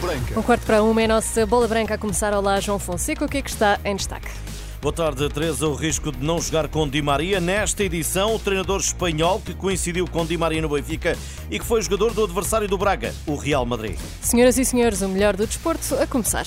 [0.00, 0.38] Branca.
[0.38, 2.32] Um quarto para uma é a nossa bola branca a começar.
[2.32, 3.24] Olá, João Fonseca.
[3.24, 4.28] O que é que está em destaque?
[4.80, 5.68] Boa tarde, Teresa.
[5.68, 7.38] O risco de não jogar com Di Maria.
[7.38, 11.16] Nesta edição, o treinador espanhol que coincidiu com Di Maria no Benfica
[11.50, 13.98] e que foi jogador do adversário do Braga, o Real Madrid.
[14.22, 16.46] Senhoras e senhores, o melhor do desporto a começar.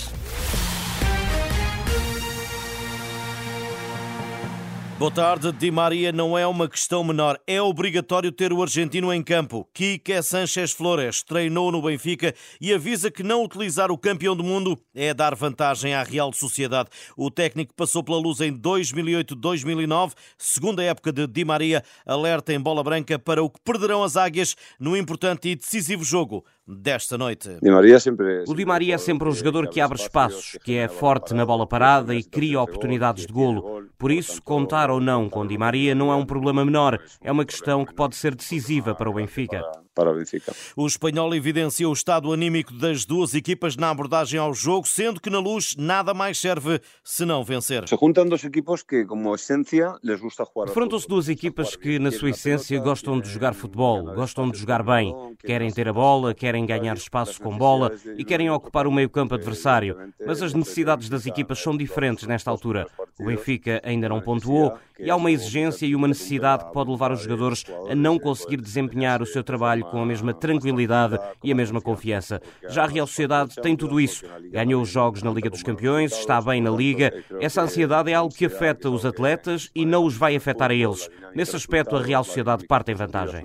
[5.00, 5.52] Boa tarde.
[5.52, 7.40] Di Maria não é uma questão menor.
[7.48, 9.68] É obrigatório ter o argentino em campo.
[9.74, 14.78] Quique Sánchez Flores treinou no Benfica e avisa que não utilizar o campeão do mundo
[14.94, 16.90] é dar vantagem à Real Sociedade.
[17.18, 22.84] O técnico passou pela luz em 2008-2009, segunda época de Di Maria, alerta em bola
[22.84, 27.58] branca para o que perderão as águias no importante e decisivo jogo desta noite.
[27.62, 30.88] Di Maria sempre, o Di Maria é sempre um jogador que abre espaços, que é
[30.88, 33.84] forte na bola parada e cria oportunidades de golo.
[33.98, 37.46] Por isso, contar ou não com Di Maria não é um problema menor, é uma
[37.46, 39.62] questão que pode ser decisiva para o Benfica
[39.94, 40.54] para o Benfica.
[40.76, 45.30] O espanhol evidencia o estado anímico das duas equipas na abordagem ao jogo, sendo que
[45.30, 47.88] na luz nada mais serve senão vencer.
[47.88, 50.68] Se juntam dois equipos que, como essência, les gusta jogar.
[50.68, 55.14] Defrontam-se duas equipas que, na sua essência, gostam de jogar futebol, gostam de jogar bem,
[55.40, 59.98] querem ter a bola, querem ganhar espaço com bola e querem ocupar o meio-campo adversário.
[60.26, 62.88] Mas as necessidades das equipas são diferentes nesta altura.
[63.20, 67.12] O Benfica ainda não pontuou e há uma exigência e uma necessidade que pode levar
[67.12, 71.56] os jogadores a não conseguir desempenhar o seu trabalho com a mesma tranquilidade e a
[71.56, 72.42] mesma confiança.
[72.70, 74.26] Já a Real Sociedade tem tudo isso.
[74.52, 77.14] Ganhou os jogos na Liga dos Campeões, está bem na Liga.
[77.40, 81.10] Essa ansiedade é algo que afeta os atletas e não os vai afetar a eles.
[81.36, 83.44] Nesse aspecto, a Real Sociedade parte em vantagem.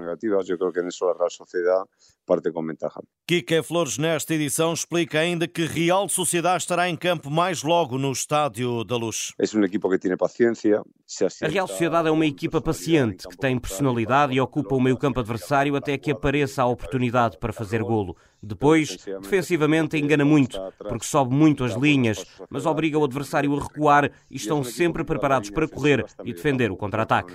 [3.27, 8.12] Kike Flores, nesta edição, explica ainda que Real Sociedade estará em campo mais logo no
[8.12, 9.33] Estádio da Luz.
[9.39, 10.83] É um equipo que tem paciência.
[11.42, 15.20] A Real Sociedade é uma equipa paciente, que tem personalidade e ocupa o meio campo
[15.20, 18.15] adversário até que apareça a oportunidade para fazer golo.
[18.42, 24.11] Depois, defensivamente, engana muito, porque sobe muito as linhas, mas obriga o adversário a recuar
[24.31, 27.34] e estão sempre preparados para correr e defender o contra-ataque.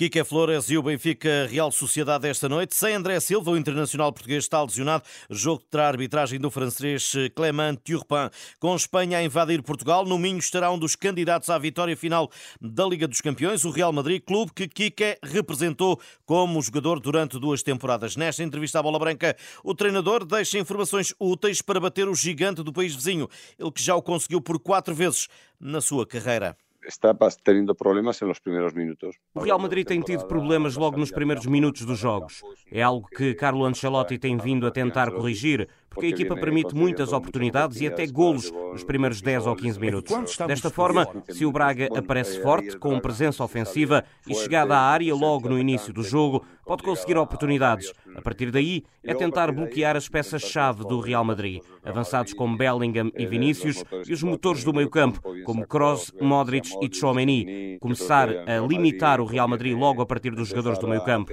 [0.00, 2.74] Kike Flores e o Benfica Real Sociedade esta noite.
[2.74, 5.04] Sem André Silva, o internacional português está lesionado.
[5.28, 8.30] Jogo terá arbitragem do francês Clément Turpin.
[8.58, 12.30] Com Espanha a invadir Portugal, no Minho estará um dos candidatos à vitória final
[12.60, 17.62] da Liga dos Campeões, o Real Madrid, clube que Kike representou como jogador durante duas
[17.62, 18.16] temporadas.
[18.16, 22.72] Nesta entrevista à Bola Branca, o treinador deixa informações úteis para bater o gigante do
[22.72, 23.28] país vizinho,
[23.58, 25.28] ele que já o conseguiu por quatro vezes
[25.60, 26.56] na sua carreira
[26.90, 29.16] está tendo problemas nos primeiros minutos.
[29.34, 32.42] O Real Madrid tem tido problemas logo nos primeiros minutos dos jogos.
[32.70, 37.12] É algo que Carlo Ancelotti tem vindo a tentar corrigir, porque a equipa permite muitas
[37.12, 40.36] oportunidades e até golos nos primeiros 10 ou 15 minutos.
[40.46, 45.48] Desta forma, se o Braga aparece forte, com presença ofensiva e chegada à área logo
[45.48, 47.92] no início do jogo, pode conseguir oportunidades.
[48.20, 53.24] A partir daí, é tentar bloquear as peças-chave do Real Madrid, avançados como Bellingham e
[53.24, 57.78] Vinícius, e os motores do meio-campo, como Kroos, Modric e Tchouameni.
[57.80, 61.32] Começar a limitar o Real Madrid logo a partir dos jogadores do meio-campo.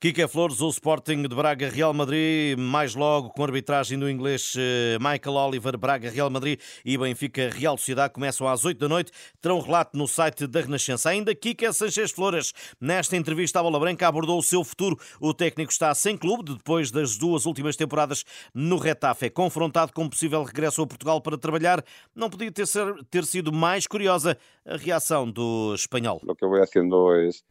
[0.00, 4.54] Kike Flores, o Sporting de Braga, Real Madrid, mais logo com a arbitragem do inglês
[4.58, 9.12] eh, Michael Oliver, Braga, Real Madrid e Benfica, Real Sociedade, começam às 8 da noite.
[9.40, 11.08] Terão um relato no site da Renascença.
[11.08, 14.98] Ainda Kike Sanchez Flores Nesta entrevista à Bola Branca abordou o seu futuro.
[15.20, 18.24] O técnico está sem clube depois das duas últimas temporadas
[18.54, 19.26] no Retafe.
[19.26, 21.84] É confrontado com um possível regresso a Portugal para trabalhar.
[22.14, 24.36] Não podia ter, ser, ter sido mais curiosa
[24.66, 26.20] a reação do espanhol.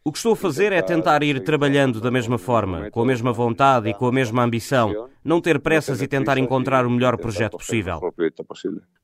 [0.04, 3.32] O que estou a fazer é tentar ir trabalhando da mesma forma, com a mesma
[3.32, 5.08] vontade e com a mesma ambição.
[5.24, 8.00] Não ter pressas e tentar encontrar o melhor projeto possível.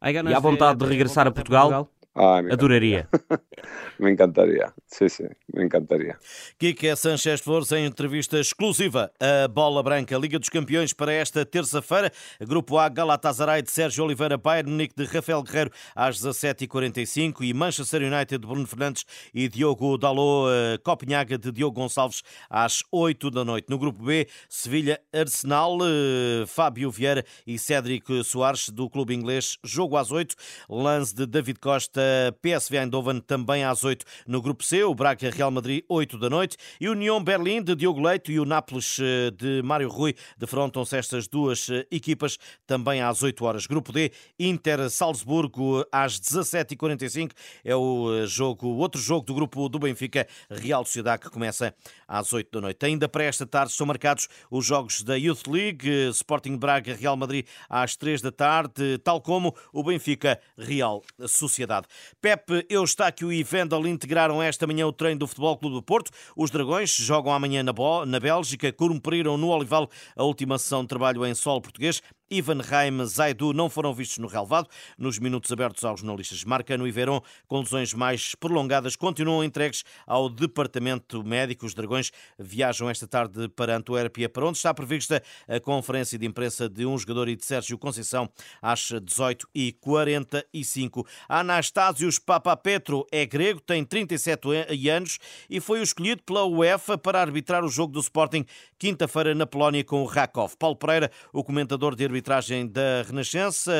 [0.03, 1.89] E há vontade de regressar a Portugal?
[2.17, 3.09] Ah, Adoraria.
[3.99, 4.73] me encantaria.
[4.87, 6.17] Sim, sim, me encantaria.
[6.59, 12.13] Kike Sanchez Flores em entrevista exclusiva a Bola Branca, Liga dos Campeões para esta terça-feira.
[12.41, 18.03] Grupo A, Galatasaray de Sérgio Oliveira, Bayern Munique de Rafael Guerreiro às 17h45 e Manchester
[18.03, 23.45] United de Bruno Fernandes e Diogo Dalot, eh, Copenhaga de Diogo Gonçalves às 8 da
[23.45, 23.67] noite.
[23.69, 29.97] No grupo B, Sevilha, Arsenal, eh, Fábio Vieira e Cédric Soares do clube inglês, jogo
[29.97, 30.35] às 8.
[30.69, 32.03] Lance de David Costa
[32.43, 36.57] PSV Eindhoven também às 8 no Grupo C, o Braga Real Madrid 8 da noite
[36.81, 40.97] e o União Berlim de Diogo Leito e o Nápoles eh, de Mário Rui defrontam-se
[40.97, 43.67] estas duas eh, equipas também às 8 horas.
[43.67, 47.33] Grupo D, Inter Salzburgo às 17h45
[47.65, 51.75] é o eh, jogo, o outro jogo do grupo do Benfica, Real Sociedade que começa
[52.09, 52.85] às 8 da noite.
[52.87, 57.47] Ainda para esta tarde são marcados os jogos da Youth League, Sporting Braga Real Madrid
[57.69, 61.87] às 3 da tarde, tal como o Benfica Real Sociedade.
[62.21, 63.45] Pepe Eustáquio e
[63.87, 66.11] Integraram esta manhã o treino do Futebol Clube do Porto.
[66.37, 67.73] Os Dragões jogam amanhã na,
[68.07, 72.01] na Bélgica, cumpriram no Olival a última sessão de trabalho em solo português.
[72.31, 74.69] Ivan Raim, Zaidu não foram vistos no relevado.
[74.99, 80.29] Nos minutos abertos aos jornalistas, Marcano e Verón, com lesões mais prolongadas, continuam entregues ao
[80.29, 81.67] Departamento Médico.
[81.67, 86.69] Os Dragões viajam esta tarde para Antuérpia, para onde está prevista a conferência de imprensa
[86.69, 88.29] de um jogador e de Sérgio Conceição
[88.61, 91.07] às 18h45.
[91.29, 94.49] Anastásios Papapetro é grego, tem 37
[94.91, 95.19] anos
[95.49, 98.45] e foi escolhido pela UEFA para arbitrar o jogo do Sporting
[98.79, 100.57] quinta-feira na Polónia com o Rakov.
[100.59, 103.73] Paulo Pereira, o comentador de arbitragem da Renascença.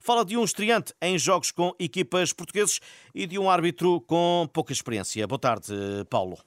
[0.00, 2.80] Fala de um estreante em jogos com equipas portugueses
[3.14, 5.26] e de um árbitro com pouca experiência.
[5.26, 5.72] Boa tarde,
[6.08, 6.38] Paulo.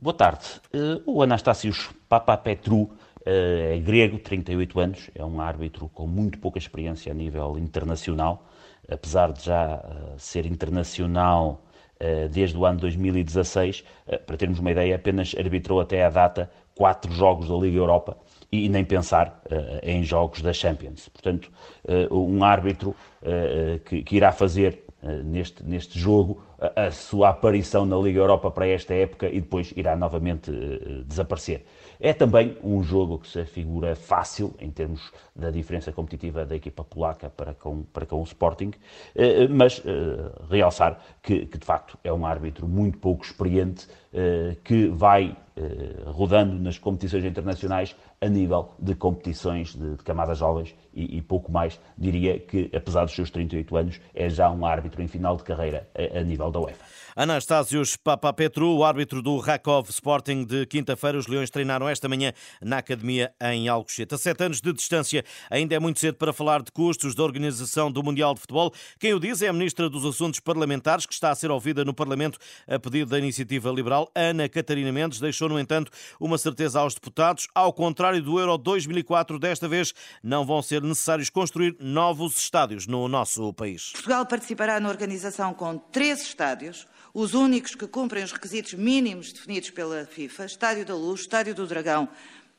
[0.00, 0.46] Boa tarde.
[0.72, 2.88] Eh, o Anastasios Papapetru
[3.26, 8.46] eh, é grego, 38 anos, é um árbitro com muito pouca experiência a nível internacional,
[8.88, 11.62] apesar de já eh, ser internacional
[12.30, 13.84] desde o ano 2016.
[14.24, 18.16] Para termos uma ideia, apenas arbitrou até à data quatro jogos da Liga Europa
[18.52, 21.08] e nem pensar uh, em jogos da Champions.
[21.08, 21.50] Portanto,
[22.08, 22.94] um árbitro
[23.84, 28.92] que, irá fazer neste, neste jogo a, a, sua aparição na Liga Europa para esta
[28.94, 30.50] época e depois irá novamente
[31.06, 31.64] desaparecer.
[32.00, 36.82] É também um jogo que se figura fácil em termos da diferença competitiva da equipa
[36.82, 38.72] polaca para com, para com o Sporting,
[39.50, 39.82] mas
[40.48, 43.86] realçar que, que de facto é um árbitro muito pouco experiente
[44.64, 45.36] que vai
[46.06, 51.52] rodando nas competições internacionais a nível de competições de, de camadas jovens e, e, pouco
[51.52, 51.80] mais.
[51.96, 55.88] Diria que, apesar dos seus 38 anos, é já um árbitro em final de carreira
[55.94, 56.84] a, a nível da UEFA.
[57.14, 61.18] Anastásios Papapetru, o árbitro do Rakov Sporting de quinta-feira.
[61.18, 62.32] Os Leões treinaram esta manhã
[62.62, 64.14] na academia em Alcochete.
[64.14, 67.90] A sete anos de distância, ainda é muito cedo para falar de custos da organização
[67.90, 68.72] do Mundial de Futebol.
[69.00, 71.92] Quem o diz é a Ministra dos Assuntos Parlamentares, que está a ser ouvida no
[71.92, 72.38] Parlamento
[72.68, 74.08] a pedido da Iniciativa Liberal.
[74.14, 75.90] Ana Catarina Mendes deixou, no entanto,
[76.20, 77.48] uma certeza aos deputados.
[77.54, 83.08] Ao contrário do Euro 2004, desta vez não vão ser necessários construir novos estádios no
[83.08, 83.90] nosso país.
[83.92, 89.70] Portugal participará na organização com três estádios os únicos que cumprem os requisitos mínimos definidos
[89.70, 92.08] pela FIFA, Estádio da Luz, Estádio do Dragão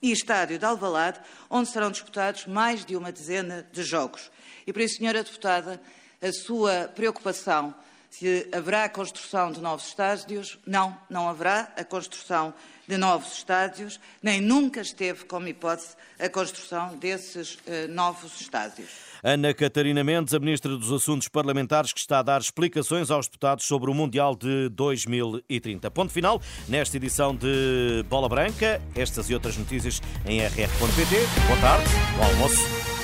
[0.02, 1.20] e Estádio de Alvalade,
[1.50, 4.32] onde serão disputados mais de uma dezena de jogos.
[4.66, 5.82] E por isso, Senhora Deputada,
[6.22, 7.74] a sua preocupação
[8.10, 12.54] se haverá a construção de novos estádios, não, não haverá a construção
[12.88, 18.90] de novos estádios, nem nunca esteve como hipótese a construção desses uh, novos estádios.
[19.24, 23.66] Ana Catarina Mendes, a Ministra dos Assuntos Parlamentares, que está a dar explicações aos deputados
[23.66, 25.92] sobre o Mundial de 2030.
[25.92, 28.82] Ponto final nesta edição de Bola Branca.
[28.96, 31.48] Estas e outras notícias em rr.pt.
[31.48, 32.99] Boa tarde, bom almoço.